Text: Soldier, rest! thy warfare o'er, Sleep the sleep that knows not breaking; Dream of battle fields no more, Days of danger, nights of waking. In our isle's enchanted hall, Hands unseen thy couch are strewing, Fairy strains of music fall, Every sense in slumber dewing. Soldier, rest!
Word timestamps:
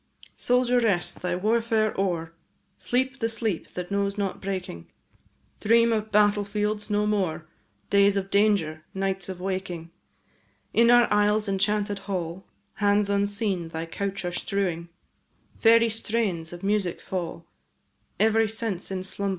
Soldier, 0.35 0.79
rest! 0.79 1.21
thy 1.21 1.35
warfare 1.35 1.93
o'er, 1.95 2.33
Sleep 2.79 3.19
the 3.19 3.29
sleep 3.29 3.67
that 3.75 3.91
knows 3.91 4.17
not 4.17 4.41
breaking; 4.41 4.89
Dream 5.59 5.93
of 5.93 6.11
battle 6.11 6.43
fields 6.43 6.89
no 6.89 7.05
more, 7.05 7.47
Days 7.91 8.17
of 8.17 8.31
danger, 8.31 8.83
nights 8.95 9.29
of 9.29 9.39
waking. 9.39 9.91
In 10.73 10.89
our 10.89 11.07
isle's 11.13 11.47
enchanted 11.47 11.99
hall, 12.09 12.47
Hands 12.77 13.07
unseen 13.11 13.67
thy 13.67 13.85
couch 13.85 14.25
are 14.25 14.31
strewing, 14.31 14.89
Fairy 15.59 15.87
strains 15.91 16.51
of 16.51 16.63
music 16.63 16.99
fall, 16.99 17.45
Every 18.19 18.49
sense 18.49 18.89
in 18.89 19.03
slumber 19.03 19.03
dewing. 19.03 19.03
Soldier, 19.03 19.23
rest! 19.25 19.29